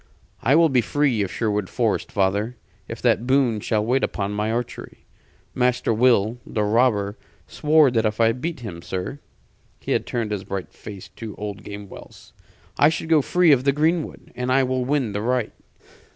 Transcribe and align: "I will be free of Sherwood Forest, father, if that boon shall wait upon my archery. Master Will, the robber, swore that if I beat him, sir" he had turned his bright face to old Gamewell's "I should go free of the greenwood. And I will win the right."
"I 0.41 0.55
will 0.55 0.69
be 0.69 0.81
free 0.81 1.21
of 1.21 1.31
Sherwood 1.31 1.69
Forest, 1.69 2.11
father, 2.11 2.55
if 2.87 3.03
that 3.03 3.27
boon 3.27 3.59
shall 3.59 3.85
wait 3.85 4.03
upon 4.03 4.31
my 4.31 4.51
archery. 4.51 5.05
Master 5.53 5.93
Will, 5.93 6.39
the 6.43 6.63
robber, 6.63 7.19
swore 7.45 7.91
that 7.91 8.03
if 8.07 8.19
I 8.19 8.31
beat 8.31 8.61
him, 8.61 8.81
sir" 8.81 9.19
he 9.79 9.91
had 9.91 10.07
turned 10.07 10.31
his 10.31 10.43
bright 10.43 10.73
face 10.73 11.09
to 11.17 11.35
old 11.35 11.63
Gamewell's 11.63 12.33
"I 12.79 12.89
should 12.89 13.09
go 13.09 13.21
free 13.21 13.51
of 13.51 13.63
the 13.63 13.71
greenwood. 13.71 14.31
And 14.35 14.51
I 14.51 14.63
will 14.63 14.83
win 14.83 15.11
the 15.11 15.21
right." 15.21 15.53